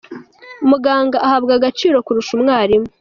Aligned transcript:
muganga 0.69 1.17
ahabwa 1.25 1.51
agaciro 1.57 1.97
kurusha 2.05 2.31
umwarimu. 2.37 2.87